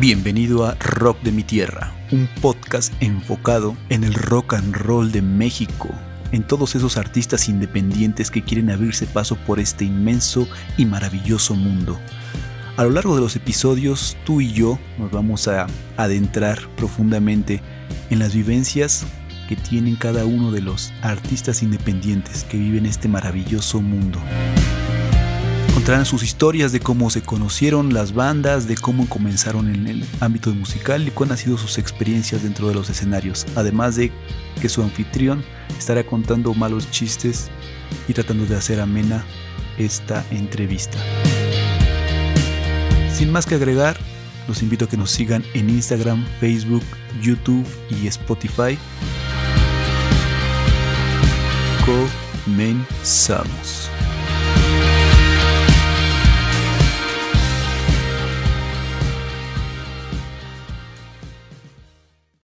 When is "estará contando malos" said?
35.78-36.90